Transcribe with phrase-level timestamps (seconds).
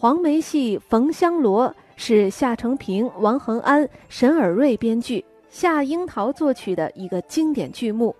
[0.00, 8.16] 黄梅戏《冯香罗》是夏承平、王恒安、沈尔瑞编剧，夏樱桃作曲的一个经典剧目。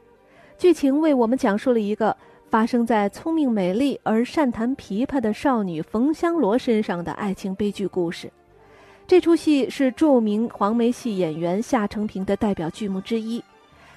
[0.58, 2.14] 剧情为我们讲述了一个
[2.50, 8.30] 发生在聪明美丽而善弹琵琶的少女冯香罗身上的爱情悲剧故事。
[9.06, 13.42] 这出戏是著名黄梅戏演员夏承平的代表剧目之一。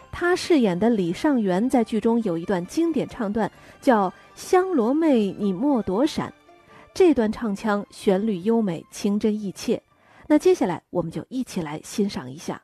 [0.09, 6.29] 他饰演的李尚元在剧中有一段经典唱段，叫《香罗妹，你莫躲闪》。
[6.93, 9.81] 这段唱腔旋律优美，情真意切。
[10.27, 12.61] 那接下来我们就一起来欣赏一下。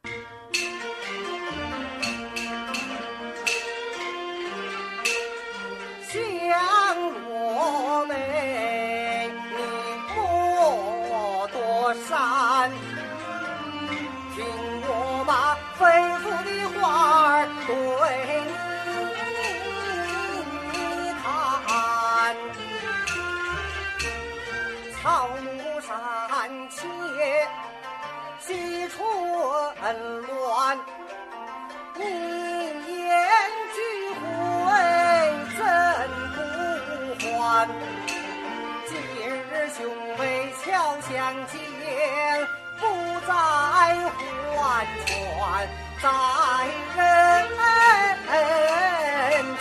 [12.08, 12.72] 香
[26.50, 26.82] 山切
[28.40, 28.98] 惜春
[30.26, 30.80] 乱，
[31.94, 33.22] 你言
[33.76, 33.78] 聚
[34.16, 34.20] 会
[35.60, 35.62] 怎
[36.34, 36.38] 不
[37.38, 37.70] 还？
[38.88, 38.98] 今
[39.30, 39.32] 日
[39.78, 39.86] 兄
[40.18, 40.68] 妹巧
[41.02, 41.14] 相
[41.46, 41.62] 见，
[42.80, 42.82] 不
[43.28, 43.32] 再
[44.58, 44.60] 还
[46.02, 46.04] 船在
[46.98, 47.00] 人
[49.54, 49.56] 间。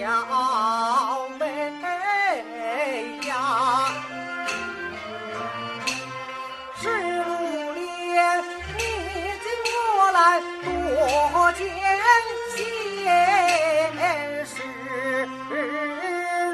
[0.00, 0.08] 小
[10.64, 11.64] 多艰
[12.54, 12.56] 险
[14.44, 14.52] 是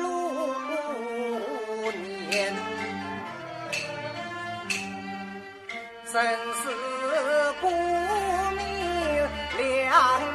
[0.00, 0.03] 路
[1.92, 2.33] 年，
[6.06, 6.12] 生
[6.62, 6.62] 死
[7.61, 7.62] 不
[8.55, 8.58] 明
[9.58, 10.33] 两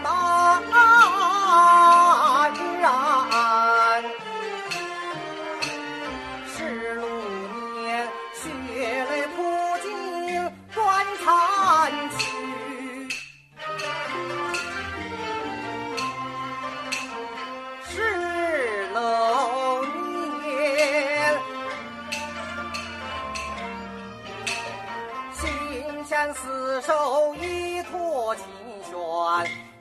[26.33, 28.43] 死守，一托琴
[28.83, 28.93] 弦，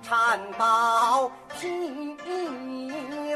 [0.03, 2.16] 缠抱琵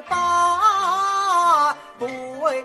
[0.08, 2.64] 琶对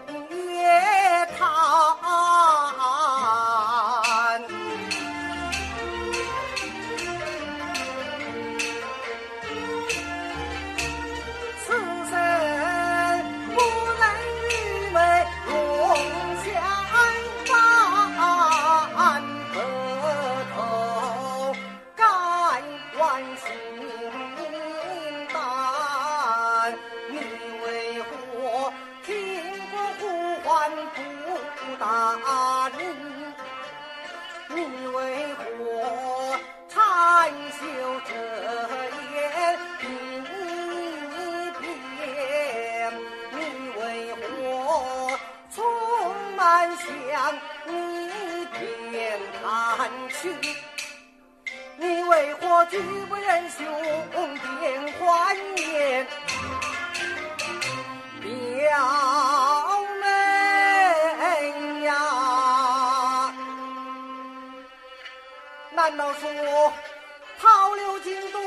[50.09, 50.35] 去？
[51.79, 53.65] 你为何拒不认兄
[54.11, 54.47] 弟
[54.99, 56.07] 欢颜？
[58.19, 58.25] 表
[60.01, 60.05] 妹
[61.85, 61.89] 呀，
[65.71, 66.73] 难道说
[67.39, 68.41] 逃流京东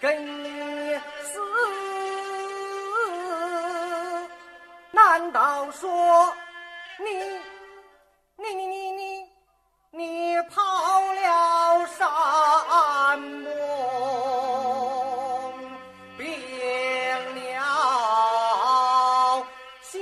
[0.00, 1.40] 跟你死？
[4.90, 6.34] 难道说
[6.98, 7.08] 你
[8.36, 8.90] 你你你
[9.90, 10.60] 你跑
[11.14, 13.48] 了山盟，
[16.18, 16.28] 变
[17.34, 19.42] 了
[19.80, 19.96] 心？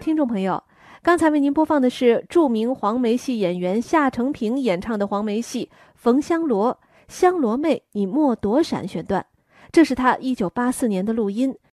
[0.00, 0.62] 听众朋友，
[1.02, 6.72] 刚才为您播放的是著名黄梅戏演员夏承平演唱的黄梅戏《冯香罗》，
[7.08, 9.26] 香罗妹，你莫躲闪选段。
[9.70, 11.54] 这是他一九八四年的录音，